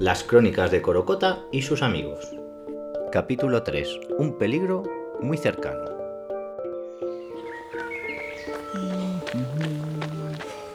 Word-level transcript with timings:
Las 0.00 0.24
crónicas 0.24 0.72
de 0.72 0.82
Corocota 0.82 1.44
y 1.52 1.62
sus 1.62 1.80
amigos. 1.80 2.28
Capítulo 3.12 3.62
3. 3.62 3.88
Un 4.18 4.36
peligro 4.38 4.82
muy 5.20 5.38
cercano. 5.38 5.84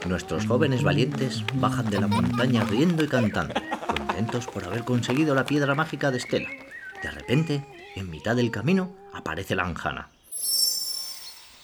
Nuestros 0.08 0.48
jóvenes 0.48 0.84
valientes 0.84 1.44
bajan 1.56 1.90
de 1.90 2.00
la 2.00 2.08
montaña 2.08 2.64
riendo 2.64 3.04
y 3.04 3.10
cantando, 3.10 3.56
contentos 3.88 4.48
por 4.48 4.64
haber 4.64 4.86
conseguido 4.86 5.36
la 5.36 5.46
piedra 5.46 5.76
mágica 5.76 6.12
de 6.12 6.18
Estela. 6.18 6.50
De 7.04 7.12
repente, 7.12 7.66
en 7.96 8.10
mitad 8.10 8.38
del 8.38 8.52
camino, 8.52 8.96
aparece 9.14 9.54
la 9.54 9.64
Anjana. 9.64 10.10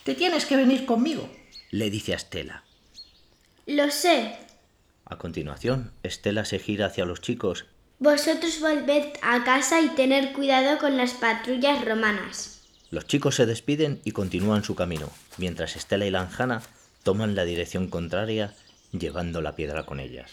Te 0.03 0.13
tienes 0.13 0.45
que 0.45 0.57
venir 0.57 0.85
conmigo, 0.85 1.29
Le 1.71 1.89
dice 1.89 2.11
a 2.11 2.17
Estela. 2.17 2.63
Lo 3.65 3.89
sé. 3.89 4.44
A 5.05 5.17
continuación, 5.17 5.91
Estela 6.03 6.45
se 6.45 6.59
gira 6.59 6.87
hacia 6.87 7.05
los 7.05 7.21
chicos. 7.21 7.65
Vosotros 7.99 8.59
volved 8.59 9.13
a 9.21 9.43
casa 9.43 9.79
y 9.81 9.89
tener 9.89 10.33
cuidado 10.33 10.79
con 10.79 10.97
las 10.97 11.13
patrullas 11.13 11.85
romanas. 11.85 12.61
Los 12.89 13.05
chicos 13.05 13.35
se 13.35 13.45
despiden 13.45 14.01
y 14.03 14.11
continúan 14.11 14.63
su 14.63 14.75
camino, 14.75 15.09
mientras 15.37 15.75
Estela 15.75 16.05
y 16.05 16.11
la 16.11 16.21
Anjana 16.21 16.61
toman 17.03 17.35
la 17.35 17.45
dirección 17.45 17.87
contraria, 17.87 18.53
llevando 18.91 19.41
la 19.41 19.55
piedra 19.55 19.85
con 19.85 19.99
ellas. 19.99 20.31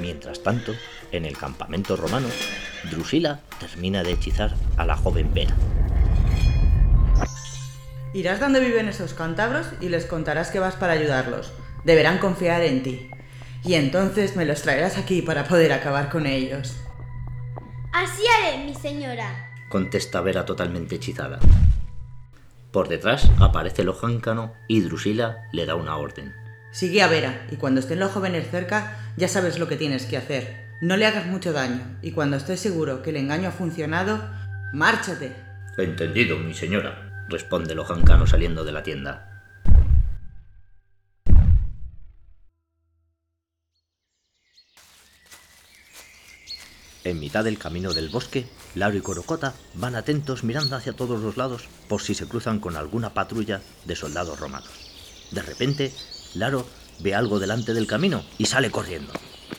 Mientras 0.00 0.42
tanto, 0.42 0.74
en 1.12 1.24
el 1.24 1.36
campamento 1.36 1.96
romano, 1.96 2.28
Drusila 2.90 3.40
termina 3.60 4.02
de 4.02 4.12
hechizar 4.12 4.54
a 4.76 4.86
la 4.86 4.96
joven 4.96 5.32
Vera. 5.34 5.54
Irás 8.14 8.40
donde 8.40 8.60
viven 8.60 8.88
esos 8.88 9.14
cántabros 9.14 9.66
y 9.80 9.88
les 9.88 10.06
contarás 10.06 10.50
que 10.50 10.60
vas 10.60 10.76
para 10.76 10.94
ayudarlos. 10.94 11.52
Deberán 11.84 12.18
confiar 12.18 12.62
en 12.62 12.82
ti. 12.82 13.10
Y 13.64 13.74
entonces 13.74 14.36
me 14.36 14.44
los 14.44 14.62
traerás 14.62 14.96
aquí 14.96 15.20
para 15.22 15.44
poder 15.44 15.72
acabar 15.72 16.08
con 16.08 16.26
ellos. 16.26 16.76
Así 17.92 18.22
haré, 18.26 18.64
mi 18.64 18.74
señora. 18.74 19.50
Contesta 19.68 20.20
Vera 20.20 20.44
totalmente 20.46 20.96
hechizada. 20.96 21.38
Por 22.72 22.88
detrás 22.88 23.30
aparece 23.40 23.82
el 23.82 23.88
ojáncano 23.88 24.54
y 24.68 24.80
Drusila 24.80 25.48
le 25.52 25.66
da 25.66 25.74
una 25.74 25.96
orden. 25.96 26.34
Sigue 26.70 27.02
a 27.02 27.08
Vera 27.08 27.46
y 27.50 27.56
cuando 27.56 27.80
estén 27.80 27.98
los 27.98 28.12
jóvenes 28.12 28.50
cerca 28.50 28.98
ya 29.16 29.28
sabes 29.28 29.58
lo 29.58 29.68
que 29.68 29.76
tienes 29.76 30.06
que 30.06 30.16
hacer. 30.16 30.68
No 30.80 30.96
le 30.96 31.06
hagas 31.06 31.26
mucho 31.26 31.52
daño 31.52 31.98
y 32.02 32.12
cuando 32.12 32.36
estés 32.36 32.60
seguro 32.60 33.02
que 33.02 33.10
el 33.10 33.16
engaño 33.16 33.48
ha 33.48 33.52
funcionado, 33.52 34.22
márchate. 34.72 35.32
Entendido, 35.76 36.38
mi 36.38 36.54
señora, 36.54 37.07
responde 37.28 37.72
el 37.72 37.78
ojáncano 37.78 38.26
saliendo 38.26 38.64
de 38.64 38.72
la 38.72 38.82
tienda. 38.82 39.38
En 47.04 47.20
mitad 47.20 47.44
del 47.44 47.58
camino 47.58 47.94
del 47.94 48.10
bosque, 48.10 48.46
Laro 48.74 48.96
y 48.96 49.00
Corocota 49.00 49.54
van 49.74 49.94
atentos 49.94 50.44
mirando 50.44 50.76
hacia 50.76 50.92
todos 50.92 51.20
los 51.20 51.38
lados 51.38 51.68
por 51.88 52.02
si 52.02 52.14
se 52.14 52.26
cruzan 52.26 52.60
con 52.60 52.76
alguna 52.76 53.14
patrulla 53.14 53.62
de 53.86 53.96
soldados 53.96 54.38
romanos. 54.38 54.68
De 55.30 55.40
repente, 55.40 55.92
Laro 56.34 56.66
ve 57.00 57.14
algo 57.14 57.38
delante 57.38 57.72
del 57.72 57.86
camino 57.86 58.24
y 58.36 58.44
sale 58.44 58.70
corriendo. 58.70 59.12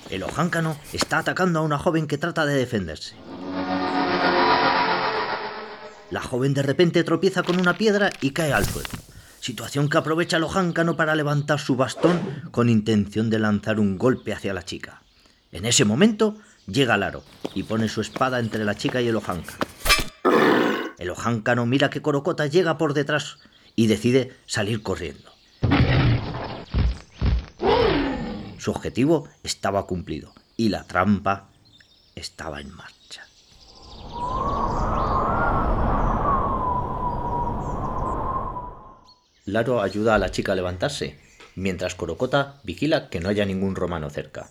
El 0.09 0.23
ojáncano 0.23 0.78
está 0.94 1.20
atacando 1.20 1.59
a 1.59 1.64
una 1.64 1.80
joven 1.80 2.08
que 2.08 2.17
trata 2.17 2.45
de 2.45 2.56
defenderse. 2.56 3.16
La 6.11 6.21
joven 6.21 6.53
de 6.53 6.63
repente 6.63 7.03
tropieza 7.03 7.43
con 7.43 7.59
una 7.59 7.77
piedra 7.77 8.11
y 8.21 8.31
cae 8.31 8.52
al 8.52 8.65
suelo. 8.65 8.89
Situación 9.39 9.89
que 9.89 9.97
aprovecha 9.97 10.38
el 10.38 10.43
ojáncano 10.43 10.97
para 10.97 11.15
levantar 11.15 11.59
su 11.59 11.75
bastón 11.75 12.49
con 12.52 12.67
intención 12.67 13.29
de 13.29 13.39
lanzar 13.39 13.79
un 13.79 13.97
golpe 13.97 14.33
hacia 14.33 14.53
la 14.53 14.63
chica. 14.63 15.03
En 15.52 15.65
ese 15.65 15.85
momento 15.85 16.37
llega 16.67 16.97
Laro 16.97 17.23
y 17.53 17.63
pone 17.63 17.89
su 17.89 18.02
espada 18.02 18.39
entre 18.39 18.65
la 18.65 18.75
chica 18.75 19.02
y 19.02 19.08
el 19.08 19.15
ojáncano. 19.15 19.59
El 20.98 21.09
ojáncano 21.11 21.65
mira 21.65 21.89
que 21.89 22.02
Corocota 22.02 22.48
llega 22.48 22.77
por 22.77 22.93
detrás 22.93 23.37
y 23.75 23.87
decide 23.87 24.36
salir 24.45 24.81
corriendo. 24.83 25.31
Su 28.58 28.71
objetivo 28.71 29.30
estaba 29.43 29.86
cumplido 29.87 30.33
y 30.58 30.69
la 30.69 30.83
trampa 30.83 31.49
estaba 32.15 32.59
en 32.59 32.75
marcha. 32.75 33.25
Laro 39.45 39.82
ayuda 39.82 40.16
a 40.16 40.20
la 40.20 40.32
chica 40.32 40.52
a 40.52 40.55
levantarse, 40.55 41.17
mientras 41.55 41.95
Corocota 41.95 42.60
vigila 42.64 43.10
que 43.10 43.20
no 43.20 43.30
haya 43.30 43.45
ningún 43.45 43.76
romano 43.76 44.10
cerca. 44.10 44.50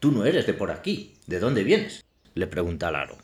Tú 0.00 0.12
no 0.12 0.24
eres 0.24 0.46
de 0.46 0.54
por 0.54 0.70
aquí. 0.70 1.16
¿De 1.26 1.38
dónde 1.38 1.64
vienes? 1.64 2.04
le 2.34 2.46
pregunta 2.46 2.90
Laro. 2.90 3.16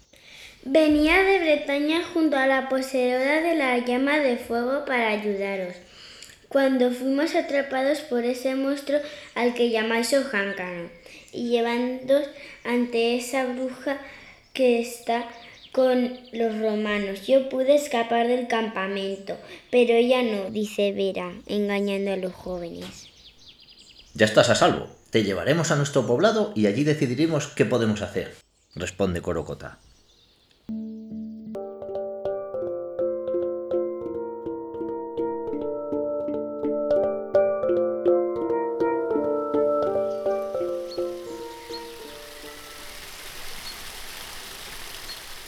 Venía 0.64 1.22
de 1.22 1.38
Bretaña 1.40 2.02
junto 2.14 2.36
a 2.36 2.46
la 2.46 2.68
poseedora 2.68 3.40
de 3.40 3.54
la 3.54 3.78
llama 3.78 4.18
de 4.18 4.36
fuego 4.36 4.84
para 4.84 5.08
ayudaros. 5.08 5.74
Cuando 6.48 6.90
fuimos 6.90 7.34
atrapados 7.34 8.00
por 8.00 8.24
ese 8.24 8.54
monstruo 8.54 9.00
al 9.34 9.54
que 9.54 9.70
llamáis 9.70 10.12
Ojáncano 10.14 10.88
y 11.32 11.50
llevándoos 11.50 12.28
ante 12.64 13.16
esa 13.16 13.44
bruja 13.46 13.98
que 14.52 14.80
está 14.80 15.28
con 15.72 16.18
los 16.32 16.58
romanos. 16.58 17.26
Yo 17.26 17.48
pude 17.48 17.74
escapar 17.74 18.28
del 18.28 18.46
campamento, 18.46 19.36
pero 19.70 19.94
ella 19.94 20.22
no, 20.22 20.50
dice 20.50 20.92
Vera, 20.92 21.32
engañando 21.46 22.12
a 22.12 22.16
los 22.16 22.32
jóvenes. 22.32 23.08
Ya 24.14 24.26
estás 24.26 24.50
a 24.50 24.54
salvo. 24.54 24.88
Te 25.10 25.24
llevaremos 25.24 25.70
a 25.70 25.76
nuestro 25.76 26.06
poblado 26.06 26.52
y 26.54 26.66
allí 26.66 26.84
decidiremos 26.84 27.48
qué 27.48 27.64
podemos 27.64 28.00
hacer, 28.00 28.34
responde 28.74 29.20
Corocota. 29.20 29.78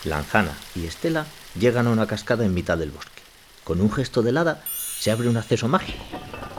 Lanjana 0.05 0.57
y 0.75 0.87
Estela 0.87 1.27
llegan 1.59 1.87
a 1.87 1.91
una 1.91 2.07
cascada 2.07 2.45
en 2.45 2.55
mitad 2.55 2.79
del 2.79 2.91
bosque. 2.91 3.23
Con 3.65 3.81
un 3.81 3.91
gesto 3.91 4.23
del 4.23 4.37
hada 4.37 4.63
se 4.99 5.11
abre 5.11 5.29
un 5.29 5.37
acceso 5.37 5.69
mágico. 5.69 6.05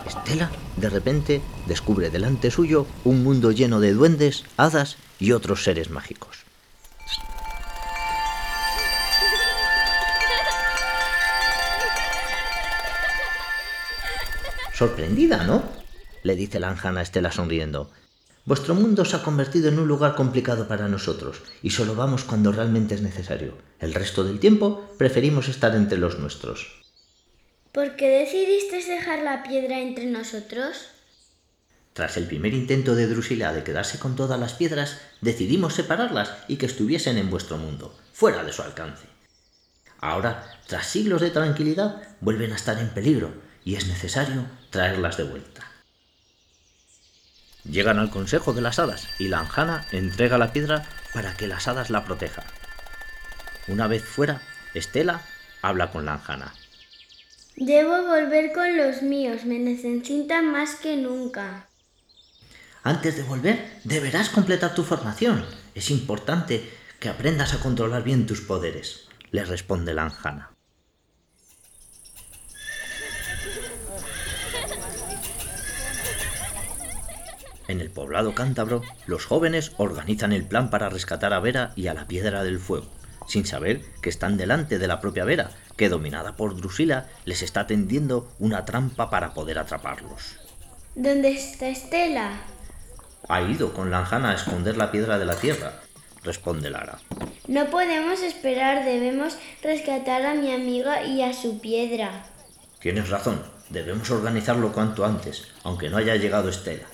Estela, 0.06 0.52
de 0.78 0.90
repente, 0.90 1.42
descubre 1.68 2.10
delante 2.10 2.52
suyo 2.52 2.88
un 3.04 3.24
mundo 3.24 3.52
lleno 3.52 3.80
de 3.80 3.94
duendes, 3.94 4.44
hadas 4.58 4.98
y 5.20 5.32
otros 5.32 5.64
seres 5.64 5.90
mágicos. 5.90 6.46
Sorprendida, 14.74 15.44
¿no? 15.44 15.64
le 16.26 16.36
dice 16.36 16.60
la 16.60 16.70
Anjana 16.70 17.02
a 17.02 17.04
Estela 17.04 17.32
sonriendo. 17.32 17.92
Vuestro 18.46 18.76
mundo 18.76 19.06
se 19.06 19.16
ha 19.16 19.24
convertido 19.24 19.70
en 19.70 19.80
un 19.80 19.88
lugar 19.88 20.14
complicado 20.14 20.68
para 20.68 20.88
nosotros 20.88 21.42
y 21.64 21.72
solo 21.72 21.96
vamos 21.96 22.24
cuando 22.24 22.52
realmente 22.52 22.94
es 22.94 23.02
necesario. 23.02 23.58
El 23.80 23.96
resto 23.96 24.24
del 24.24 24.40
tiempo 24.40 24.94
preferimos 25.00 25.50
estar 25.50 25.76
entre 25.76 25.98
los 25.98 26.20
nuestros. 26.20 26.86
¿Por 27.72 27.96
qué 27.96 28.20
decidiste 28.20 28.86
dejar 28.86 29.24
la 29.24 29.42
piedra 29.42 29.80
entre 29.80 30.06
nosotros? 30.06 30.90
Tras 31.94 32.18
el 32.18 32.28
primer 32.28 32.54
intento 32.54 32.94
de 32.94 33.08
Drusila 33.08 33.52
de 33.52 33.64
quedarse 33.64 33.98
con 33.98 34.16
todas 34.16 34.40
las 34.40 34.54
piedras, 34.54 35.02
decidimos 35.22 35.74
separarlas 35.74 36.32
y 36.48 36.58
que 36.58 36.68
estuviesen 36.68 37.18
en 37.18 37.32
vuestro 37.32 37.58
mundo, 37.58 37.98
fuera 38.14 38.44
de 38.44 38.54
su 38.54 38.62
alcance. 38.62 39.08
Ahora, 40.00 40.46
tras 40.68 40.86
siglos 40.86 41.22
de 41.22 41.32
tranquilidad, 41.32 42.00
vuelven 42.22 42.52
a 42.52 42.58
estar 42.58 42.78
en 42.78 42.90
peligro 42.90 43.34
y 43.64 43.74
es 43.74 43.88
necesario 43.88 44.46
traerlas 44.70 45.18
de 45.18 45.24
vuelta. 45.24 45.75
Llegan 47.70 47.98
al 47.98 48.12
consejo 48.12 48.54
de 48.54 48.62
las 48.62 48.80
hadas 48.80 49.08
y 49.18 49.28
la 49.28 49.40
Anjana 49.40 49.86
entrega 49.92 50.38
la 50.38 50.54
piedra 50.54 50.86
para 51.14 51.36
que 51.36 51.48
las 51.48 51.68
hadas 51.68 51.90
la 51.90 52.06
protejan. 52.06 52.46
Una 53.68 53.88
vez 53.88 54.04
fuera, 54.04 54.42
Estela 54.74 55.22
habla 55.62 55.92
con 55.92 56.06
la 56.06 56.14
Anjana. 56.14 56.54
Debo 57.56 58.04
volver 58.04 58.52
con 58.54 58.78
los 58.78 59.02
míos, 59.02 59.46
me 59.46 59.58
necesitan 59.58 60.52
más 60.52 60.76
que 60.76 60.98
nunca. 60.98 61.68
Antes 62.84 63.16
de 63.16 63.24
volver, 63.24 63.80
deberás 63.84 64.30
completar 64.30 64.76
tu 64.76 64.84
formación. 64.84 65.46
Es 65.74 65.90
importante 65.90 66.70
que 67.00 67.10
aprendas 67.10 67.54
a 67.54 67.60
controlar 67.60 68.04
bien 68.04 68.28
tus 68.28 68.42
poderes, 68.42 69.08
le 69.32 69.44
responde 69.44 69.94
la 69.94 70.04
Anjana. 70.04 70.55
En 77.68 77.82
el 77.82 77.90
poblado 77.90 78.36
cántabro, 78.36 78.84
los 79.08 79.26
jóvenes 79.26 79.72
organizan 79.78 80.34
el 80.34 80.46
plan 80.46 80.70
para 80.70 80.90
rescatar 80.90 81.34
a 81.34 81.40
Vera 81.40 81.72
y 81.76 81.88
a 81.88 81.94
la 81.94 82.08
Piedra 82.08 82.44
del 82.44 82.60
Fuego, 82.60 82.86
sin 83.28 83.46
saber 83.46 83.82
que 84.02 84.10
están 84.10 84.38
delante 84.38 84.78
de 84.78 84.88
la 84.88 85.02
propia 85.02 85.26
Vera, 85.26 85.50
que 85.76 85.90
dominada 85.90 86.36
por 86.36 86.56
Drusila 86.56 87.08
les 87.26 87.42
está 87.42 87.66
tendiendo 87.66 88.32
una 88.40 88.66
trampa 88.66 89.10
para 89.10 89.34
poder 89.34 89.58
atraparlos. 89.58 90.36
¿Dónde 90.94 91.32
está 91.32 91.68
Estela? 91.68 92.34
Ha 93.28 93.42
ido 93.42 93.74
con 93.74 93.90
Lanjana 93.90 94.32
a 94.32 94.36
esconder 94.36 94.78
la 94.78 94.92
piedra 94.92 95.18
de 95.18 95.26
la 95.26 95.36
tierra, 95.36 95.74
responde 96.24 96.70
Lara. 96.70 97.00
No 97.48 97.66
podemos 97.72 98.22
esperar, 98.22 98.86
debemos 98.86 99.38
rescatar 99.64 100.24
a 100.26 100.36
mi 100.36 100.54
amiga 100.54 101.04
y 101.04 101.24
a 101.24 101.34
su 101.34 101.60
piedra. 101.60 102.12
Tienes 102.80 103.10
razón, 103.10 103.42
debemos 103.72 104.12
organizarlo 104.12 104.72
cuanto 104.72 105.04
antes, 105.04 105.48
aunque 105.64 105.90
no 105.90 105.98
haya 105.98 106.16
llegado 106.16 106.50
Estela. 106.50 106.86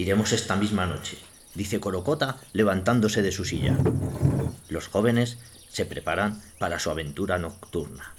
Iremos 0.00 0.32
esta 0.32 0.56
misma 0.56 0.86
noche, 0.86 1.18
dice 1.54 1.78
Corocota 1.78 2.38
levantándose 2.54 3.20
de 3.20 3.32
su 3.32 3.44
silla. 3.44 3.76
Los 4.70 4.88
jóvenes 4.88 5.36
se 5.68 5.84
preparan 5.84 6.40
para 6.58 6.78
su 6.78 6.88
aventura 6.88 7.38
nocturna. 7.38 8.14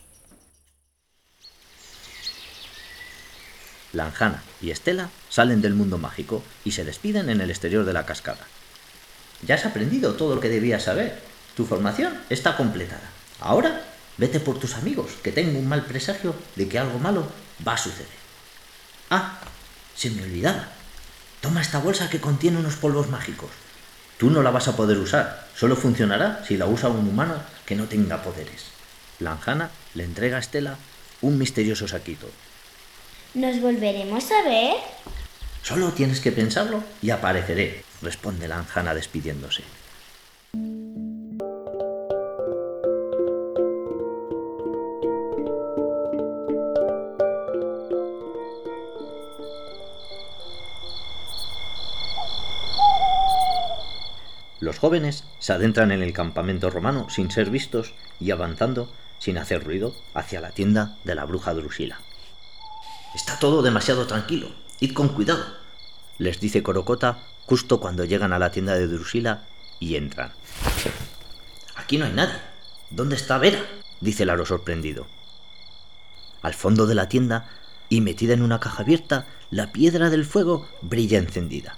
Lanjana 3.94 4.44
y 4.62 4.70
Estela 4.70 5.10
salen 5.30 5.64
del 5.64 5.74
mundo 5.74 5.98
mágico 5.98 6.44
y 6.64 6.74
se 6.74 6.86
despiden 6.86 7.32
en 7.32 7.42
el 7.42 7.50
exterior 7.50 7.84
de 7.84 7.94
la 7.94 8.06
cascada. 8.06 8.46
Ya 9.42 9.56
has 9.56 9.66
aprendido 9.66 10.14
todo 10.14 10.36
lo 10.36 10.42
que 10.42 10.50
debías 10.50 10.84
saber. 10.84 11.20
Tu 11.56 11.66
formación 11.66 12.16
está 12.30 12.58
completada. 12.58 13.10
Ahora 13.40 13.88
vete 14.20 14.40
por 14.40 14.60
tus 14.60 14.76
amigos, 14.76 15.14
que 15.24 15.32
tengo 15.32 15.58
un 15.58 15.68
mal 15.68 15.84
presagio 15.84 16.36
de 16.56 16.70
que 16.70 16.78
algo 16.78 17.00
malo 17.00 17.28
va 17.68 17.74
a 17.74 17.78
suceder. 17.80 18.06
Ah, 19.10 19.40
se 19.96 20.12
me 20.12 20.22
olvidaba. 20.22 20.81
Toma 21.42 21.62
esta 21.62 21.80
bolsa 21.80 22.10
que 22.10 22.22
contiene 22.22 22.60
unos 22.60 22.76
polvos 22.76 23.10
mágicos. 23.10 23.50
Tú 24.18 24.30
no 24.30 24.44
la 24.44 24.52
vas 24.52 24.68
a 24.68 24.76
poder 24.76 25.00
usar, 25.00 25.48
solo 25.56 25.76
funcionará 25.76 26.44
si 26.48 26.56
la 26.56 26.68
usa 26.68 26.90
un 26.90 27.08
humano 27.08 27.36
que 27.66 27.76
no 27.76 27.86
tenga 27.86 28.22
poderes. 28.22 28.66
Lanjana 29.20 29.72
le 29.96 30.04
entrega 30.04 30.38
a 30.38 30.40
Estela 30.40 30.78
un 31.22 31.40
misterioso 31.40 31.88
saquito. 31.88 32.30
¿Nos 33.34 33.60
volveremos 33.60 34.32
a 34.32 34.44
ver? 34.44 34.76
Solo 35.64 35.92
tienes 35.94 36.20
que 36.20 36.32
pensarlo 36.32 36.84
y 37.02 37.10
apareceré, 37.10 37.84
responde 38.02 38.48
Lanjana 38.48 38.94
despidiéndose. 38.94 39.64
Los 54.62 54.78
jóvenes 54.78 55.26
se 55.40 55.54
adentran 55.54 55.92
en 55.92 56.04
el 56.04 56.14
campamento 56.14 56.70
romano 56.70 57.08
sin 57.10 57.32
ser 57.32 57.50
vistos 57.50 57.94
y 58.20 58.30
avanzando, 58.30 58.94
sin 59.18 59.40
hacer 59.40 59.64
ruido, 59.64 59.96
hacia 60.14 60.40
la 60.40 60.52
tienda 60.52 60.98
de 61.04 61.16
la 61.16 61.26
bruja 61.26 61.54
Drusila. 61.56 62.00
Está 63.16 63.40
todo 63.40 63.64
demasiado 63.64 64.06
tranquilo. 64.06 64.50
Id 64.80 64.94
con 64.94 65.10
cuidado, 65.10 65.44
les 66.20 66.40
dice 66.40 66.62
Corocota 66.62 67.18
justo 67.48 67.80
cuando 67.80 68.06
llegan 68.06 68.34
a 68.34 68.40
la 68.40 68.52
tienda 68.52 68.76
de 68.76 68.88
Drusila 68.88 69.46
y 69.80 69.96
entran. 69.96 70.32
Aquí 71.76 71.98
no 71.98 72.06
hay 72.06 72.14
nadie. 72.14 72.36
¿Dónde 72.92 73.16
está 73.16 73.40
Vera? 73.40 73.60
dice 74.00 74.26
Laro 74.26 74.46
sorprendido. 74.46 75.08
Al 76.44 76.54
fondo 76.54 76.86
de 76.86 76.94
la 76.94 77.10
tienda 77.10 77.50
y 77.90 78.02
metida 78.02 78.34
en 78.34 78.44
una 78.44 78.60
caja 78.60 78.84
abierta, 78.84 79.26
la 79.50 79.72
piedra 79.72 80.12
del 80.12 80.26
fuego 80.26 80.70
brilla 80.82 81.18
encendida. 81.18 81.78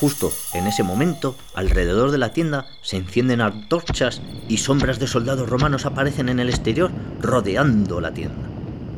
Justo 0.00 0.30
en 0.52 0.66
ese 0.66 0.82
momento, 0.82 1.36
alrededor 1.54 2.10
de 2.10 2.18
la 2.18 2.32
tienda 2.32 2.66
se 2.82 2.98
encienden 2.98 3.40
antorchas 3.40 4.20
y 4.46 4.58
sombras 4.58 4.98
de 4.98 5.06
soldados 5.06 5.48
romanos 5.48 5.86
aparecen 5.86 6.28
en 6.28 6.38
el 6.38 6.50
exterior 6.50 6.90
rodeando 7.22 8.02
la 8.02 8.12
tienda. 8.12 8.46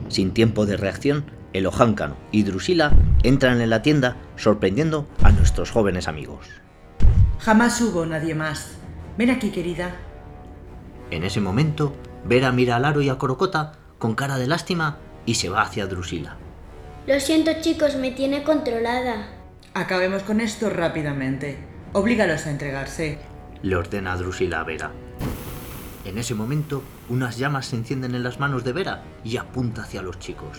Sin 0.08 0.32
tiempo 0.32 0.66
de 0.66 0.76
reacción, 0.76 1.30
el 1.52 1.66
ojáncano 1.66 2.16
y 2.32 2.42
Drusila 2.42 2.92
entran 3.22 3.60
en 3.60 3.70
la 3.70 3.82
tienda 3.82 4.16
sorprendiendo 4.36 5.06
a 5.22 5.30
nuestros 5.30 5.70
jóvenes 5.70 6.08
amigos. 6.08 6.46
Jamás 7.38 7.80
hubo 7.80 8.04
nadie 8.04 8.34
más. 8.34 8.72
Ven 9.16 9.30
aquí, 9.30 9.50
querida. 9.50 9.94
En 11.12 11.22
ese 11.22 11.40
momento, 11.40 11.94
Vera 12.24 12.50
mira 12.50 12.74
a 12.74 12.80
Laro 12.80 13.02
y 13.02 13.08
a 13.08 13.18
Corocota 13.18 13.74
con 13.98 14.16
cara 14.16 14.36
de 14.36 14.48
lástima 14.48 14.98
y 15.26 15.36
se 15.36 15.48
va 15.48 15.62
hacia 15.62 15.86
Drusila. 15.86 16.36
Lo 17.06 17.20
siento 17.20 17.52
chicos, 17.60 17.94
me 17.94 18.10
tiene 18.10 18.42
controlada. 18.42 19.37
Acabemos 19.74 20.22
con 20.22 20.40
esto 20.40 20.70
rápidamente. 20.70 21.58
Oblígalos 21.92 22.46
a 22.46 22.50
entregarse. 22.50 23.18
Le 23.62 23.76
ordena 23.76 24.12
a 24.12 24.16
Drusila 24.16 24.60
a 24.60 24.64
Vera. 24.64 24.90
En 26.04 26.18
ese 26.18 26.34
momento, 26.34 26.82
unas 27.08 27.38
llamas 27.38 27.66
se 27.66 27.76
encienden 27.76 28.14
en 28.14 28.22
las 28.22 28.40
manos 28.40 28.64
de 28.64 28.72
Vera 28.72 29.02
y 29.24 29.36
apunta 29.36 29.82
hacia 29.82 30.02
los 30.02 30.18
chicos. 30.18 30.58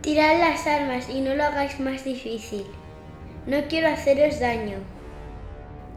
Tirad 0.00 0.38
las 0.38 0.66
armas 0.66 1.08
y 1.10 1.20
no 1.20 1.34
lo 1.34 1.44
hagáis 1.44 1.80
más 1.80 2.04
difícil. 2.04 2.64
No 3.46 3.58
quiero 3.68 3.88
haceros 3.88 4.40
daño. 4.40 4.78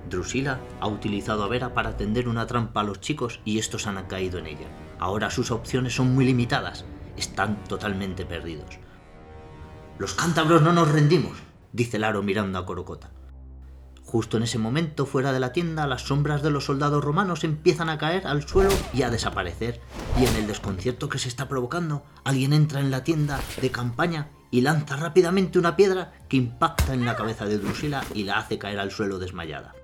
Drusila 0.09 0.59
ha 0.79 0.87
utilizado 0.87 1.43
a 1.43 1.47
Vera 1.47 1.73
para 1.73 1.97
tender 1.97 2.27
una 2.27 2.47
trampa 2.47 2.81
a 2.81 2.83
los 2.83 2.99
chicos 2.99 3.39
y 3.45 3.59
estos 3.59 3.87
han 3.87 4.03
caído 4.07 4.39
en 4.39 4.47
ella. 4.47 4.67
Ahora 4.99 5.29
sus 5.29 5.51
opciones 5.51 5.95
son 5.95 6.13
muy 6.13 6.25
limitadas. 6.25 6.85
Están 7.15 7.63
totalmente 7.65 8.25
perdidos. 8.25 8.79
Los 9.97 10.13
cántabros 10.13 10.61
no 10.61 10.73
nos 10.73 10.91
rendimos, 10.91 11.37
dice 11.71 11.99
Laro 11.99 12.23
mirando 12.23 12.57
a 12.57 12.65
Corocota. 12.65 13.11
Justo 14.03 14.37
en 14.37 14.43
ese 14.43 14.57
momento, 14.57 15.05
fuera 15.05 15.31
de 15.31 15.39
la 15.39 15.53
tienda, 15.53 15.85
las 15.85 16.01
sombras 16.01 16.41
de 16.41 16.49
los 16.49 16.65
soldados 16.65 17.03
romanos 17.03 17.43
empiezan 17.43 17.89
a 17.89 17.99
caer 17.99 18.25
al 18.25 18.47
suelo 18.47 18.71
y 18.91 19.03
a 19.03 19.11
desaparecer. 19.11 19.81
Y 20.19 20.25
en 20.25 20.35
el 20.35 20.47
desconcierto 20.47 21.09
que 21.09 21.19
se 21.19 21.27
está 21.27 21.47
provocando, 21.47 22.03
alguien 22.23 22.53
entra 22.53 22.79
en 22.79 22.89
la 22.89 23.03
tienda 23.03 23.39
de 23.61 23.69
campaña 23.69 24.29
y 24.49 24.61
lanza 24.61 24.95
rápidamente 24.95 25.59
una 25.59 25.75
piedra 25.75 26.13
que 26.27 26.37
impacta 26.37 26.95
en 26.95 27.05
la 27.05 27.15
cabeza 27.15 27.45
de 27.45 27.59
Drusila 27.59 28.03
y 28.15 28.23
la 28.23 28.39
hace 28.39 28.57
caer 28.57 28.79
al 28.79 28.89
suelo 28.89 29.19
desmayada. 29.19 29.75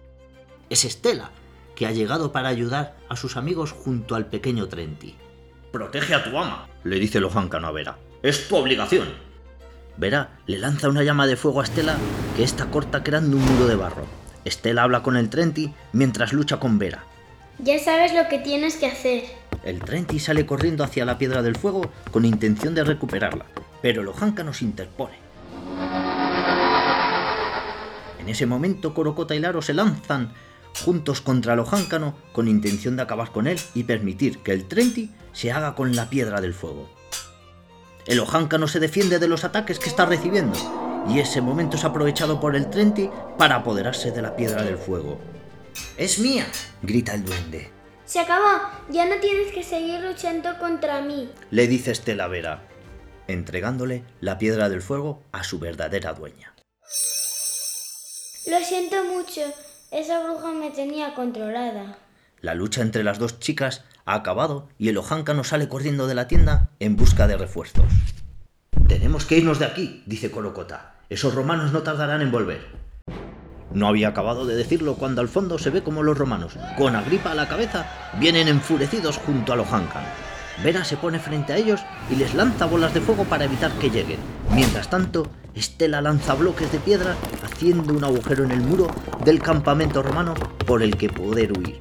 Es 0.72 0.86
Estela, 0.86 1.30
que 1.76 1.86
ha 1.86 1.92
llegado 1.92 2.32
para 2.32 2.50
ayudar 2.50 2.98
a 3.10 3.16
sus 3.16 3.38
amigos 3.38 3.74
junto 3.74 4.16
al 4.16 4.26
pequeño 4.26 4.68
Trenti. 4.68 5.16
Protege 5.72 6.16
a 6.16 6.24
tu 6.24 6.36
ama, 6.36 6.68
le 6.84 7.00
dice 7.00 7.20
Lojancano 7.20 7.68
a 7.68 7.72
Vera. 7.72 8.00
Es 8.24 8.48
tu 8.48 8.56
obligación. 8.56 9.10
Vera 9.98 10.30
le 10.46 10.58
lanza 10.58 10.90
una 10.90 11.04
llama 11.04 11.26
de 11.26 11.38
fuego 11.38 11.62
a 11.62 11.64
Estela 11.64 11.96
que 12.36 12.44
está 12.44 12.66
corta 12.66 13.04
creando 13.04 13.38
un 13.38 13.46
muro 13.46 13.68
de 13.68 13.76
barro. 13.76 14.06
Estela 14.44 14.84
habla 14.84 15.02
con 15.04 15.16
el 15.16 15.30
Trenti 15.30 15.74
mientras 15.94 16.34
lucha 16.34 16.60
con 16.60 16.78
Vera. 16.78 17.04
Ya 17.60 17.80
sabes 17.80 18.14
lo 18.14 18.28
que 18.28 18.40
tienes 18.40 18.76
que 18.76 18.88
hacer. 18.88 19.24
El 19.64 19.80
Trenti 19.80 20.20
sale 20.20 20.46
corriendo 20.46 20.84
hacia 20.84 21.06
la 21.06 21.18
piedra 21.18 21.42
del 21.42 21.56
fuego 21.56 21.90
con 22.12 22.26
intención 22.26 22.76
de 22.76 22.84
recuperarla, 22.84 23.46
pero 23.82 24.04
Lojanka 24.04 24.44
nos 24.44 24.62
interpone. 24.62 25.16
En 28.20 28.30
ese 28.30 28.46
momento 28.46 28.94
Corocota 28.94 29.34
y 29.36 29.40
Laro 29.40 29.62
se 29.62 29.74
lanzan 29.74 30.34
juntos 30.84 31.22
contra 31.22 31.56
Lojáncano 31.56 32.16
con 32.34 32.48
intención 32.50 32.98
de 32.98 33.04
acabar 33.04 33.32
con 33.32 33.48
él 33.48 33.58
y 33.74 33.84
permitir 33.84 34.40
que 34.40 34.52
el 34.52 34.66
Trenti 34.66 35.12
se 35.32 35.52
haga 35.52 35.74
con 35.74 35.96
la 35.96 36.10
piedra 36.10 36.42
del 36.42 36.54
fuego. 36.54 36.95
El 38.08 38.20
Ojáncano 38.20 38.68
se 38.68 38.80
defiende 38.80 39.18
de 39.18 39.28
los 39.28 39.44
ataques 39.44 39.80
que 39.80 39.90
está 39.90 40.06
recibiendo, 40.06 40.58
y 41.10 41.20
ese 41.20 41.42
momento 41.42 41.76
es 41.76 41.84
aprovechado 41.84 42.40
por 42.40 42.56
el 42.56 42.70
Trenti 42.70 43.10
para 43.38 43.56
apoderarse 43.56 44.12
de 44.12 44.22
la 44.22 44.36
piedra 44.36 44.64
del 44.64 44.78
fuego. 44.78 45.20
¡Es 45.98 46.20
mía! 46.20 46.46
grita 46.84 47.16
el 47.16 47.26
duende. 47.26 47.72
Se 48.06 48.20
acabó. 48.20 48.62
Ya 48.90 49.06
no 49.06 49.16
tienes 49.20 49.52
que 49.52 49.64
seguir 49.64 50.00
luchando 50.02 50.58
contra 50.60 51.02
mí. 51.02 51.32
Le 51.50 51.68
dice 51.68 51.92
Estela 51.92 52.28
Vera, 52.28 52.62
entregándole 53.28 54.04
la 54.22 54.38
piedra 54.38 54.70
del 54.70 54.84
fuego 54.84 55.24
a 55.32 55.44
su 55.44 55.58
verdadera 55.58 56.14
dueña. 56.14 56.54
Lo 58.46 58.60
siento 58.60 59.04
mucho. 59.06 59.42
Esa 59.90 60.24
bruja 60.24 60.52
me 60.52 60.70
tenía 60.70 61.16
controlada. 61.16 61.98
La 62.42 62.54
lucha 62.56 62.82
entre 62.82 63.04
las 63.04 63.20
dos 63.20 63.40
chicas 63.40 63.84
ha 64.06 64.14
acabado 64.14 64.68
y 64.78 64.90
el 64.90 64.98
ojáncano 64.98 65.44
sale 65.44 65.68
corriendo 65.68 66.08
de 66.08 66.16
la 66.16 66.28
tienda 66.28 66.70
en 66.80 66.96
busca 66.96 67.28
de 67.28 67.38
refuerzos. 67.38 67.86
Tenemos 68.88 69.26
que 69.26 69.38
irnos 69.38 69.60
de 69.60 69.66
aquí, 69.66 70.04
dice 70.06 70.30
Corocota. 70.30 70.96
Esos 71.10 71.34
romanos 71.34 71.72
no 71.72 71.82
tardarán 71.82 72.22
en 72.22 72.32
volver. 72.32 72.62
No 73.74 73.88
había 73.88 74.10
acabado 74.10 74.46
de 74.46 74.56
decirlo 74.56 74.96
cuando 74.96 75.22
al 75.22 75.28
fondo 75.28 75.58
se 75.58 75.70
ve 75.70 75.84
como 75.84 76.04
los 76.04 76.18
romanos, 76.18 76.54
con 76.78 76.96
Agripa 76.96 77.32
a 77.32 77.36
la 77.36 77.48
cabeza, 77.48 77.88
vienen 78.20 78.48
enfurecidos 78.48 79.18
junto 79.18 79.54
al 79.54 79.60
ojáncano. 79.60 80.08
Vera 80.64 80.86
se 80.86 80.98
pone 80.98 81.20
frente 81.20 81.52
a 81.52 81.58
ellos 81.58 81.82
y 82.10 82.16
les 82.16 82.34
lanza 82.34 82.66
bolas 82.66 82.94
de 82.94 83.02
fuego 83.02 83.26
para 83.26 83.46
evitar 83.46 83.72
que 83.74 83.90
lleguen. 83.90 84.20
Mientras 84.54 84.90
tanto, 84.90 85.28
Estela 85.54 86.02
lanza 86.02 86.34
bloques 86.36 86.72
de 86.72 86.80
piedra 86.80 87.16
haciendo 87.44 87.94
un 87.94 88.04
agujero 88.04 88.44
en 88.44 88.52
el 88.52 88.62
muro 88.62 88.88
del 89.24 89.42
campamento 89.42 90.02
romano 90.02 90.34
por 90.66 90.82
el 90.82 90.96
que 90.96 91.10
poder 91.10 91.58
huir. 91.58 91.80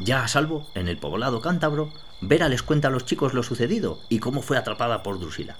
Ya 0.00 0.22
a 0.22 0.28
salvo, 0.28 0.66
en 0.74 0.88
el 0.88 0.98
poblado 0.98 1.40
cántabro, 1.40 1.92
Vera 2.20 2.48
les 2.48 2.62
cuenta 2.62 2.88
a 2.88 2.90
los 2.90 3.04
chicos 3.04 3.34
lo 3.34 3.42
sucedido 3.42 4.00
y 4.08 4.20
cómo 4.20 4.42
fue 4.42 4.56
atrapada 4.56 5.02
por 5.02 5.18
Drusila. 5.18 5.56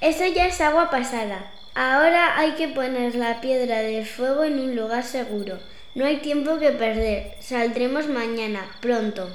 Eso 0.00 0.24
ya 0.26 0.46
es 0.46 0.60
agua 0.60 0.90
pasada. 0.90 1.52
Ahora 1.74 2.38
hay 2.38 2.52
que 2.52 2.68
poner 2.68 3.14
la 3.14 3.40
piedra 3.40 3.78
del 3.80 4.04
fuego 4.06 4.44
en 4.44 4.58
un 4.58 4.74
lugar 4.74 5.04
seguro. 5.04 5.58
No 5.94 6.04
hay 6.04 6.18
tiempo 6.18 6.58
que 6.58 6.72
perder. 6.72 7.34
Saldremos 7.40 8.08
mañana, 8.08 8.66
pronto. 8.80 9.28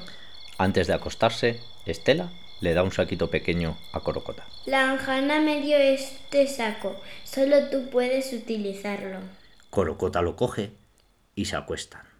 Antes 0.58 0.86
de 0.86 0.94
acostarse, 0.94 1.60
Estela 1.86 2.30
le 2.60 2.74
da 2.74 2.82
un 2.82 2.92
saquito 2.92 3.30
pequeño 3.30 3.76
a 3.92 4.00
Corocota. 4.00 4.46
La 4.66 4.90
Anjana 4.90 5.40
me 5.40 5.60
dio 5.60 5.76
este 5.78 6.46
saco. 6.46 7.00
Solo 7.24 7.68
tú 7.70 7.90
puedes 7.90 8.32
utilizarlo. 8.32 9.18
Corocota 9.70 10.22
lo 10.22 10.36
coge 10.36 10.72
y 11.34 11.46
se 11.46 11.56
acuestan. 11.56 12.11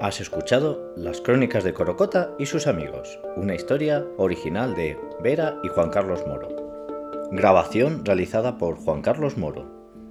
Has 0.00 0.20
escuchado 0.20 0.92
Las 0.96 1.20
Crónicas 1.20 1.64
de 1.64 1.74
Corocota 1.74 2.30
y 2.38 2.46
sus 2.46 2.68
amigos, 2.68 3.18
una 3.34 3.56
historia 3.56 4.06
original 4.16 4.76
de 4.76 4.96
Vera 5.20 5.58
y 5.64 5.68
Juan 5.68 5.90
Carlos 5.90 6.24
Moro. 6.24 7.28
Grabación 7.32 8.04
realizada 8.04 8.58
por 8.58 8.76
Juan 8.76 9.02
Carlos 9.02 9.36
Moro. 9.36 9.66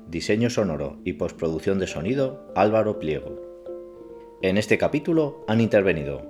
Diseño 0.09 0.49
sonoro 0.49 0.97
y 1.05 1.13
postproducción 1.13 1.79
de 1.79 1.87
sonido 1.87 2.51
Álvaro 2.53 2.99
Pliego. 2.99 3.39
En 4.41 4.57
este 4.57 4.77
capítulo 4.77 5.45
han 5.47 5.61
intervenido 5.61 6.21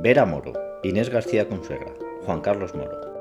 Vera 0.00 0.24
Moro, 0.24 0.54
Inés 0.82 1.10
García 1.10 1.48
Consuegra, 1.48 1.92
Juan 2.24 2.40
Carlos 2.40 2.74
Moro. 2.74 3.11